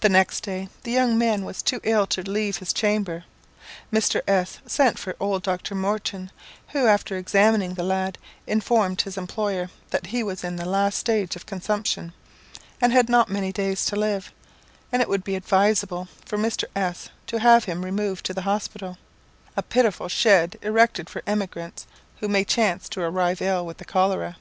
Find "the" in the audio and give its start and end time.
0.00-0.08, 0.84-0.90, 7.74-7.82, 10.56-10.64, 18.32-18.48, 23.76-23.84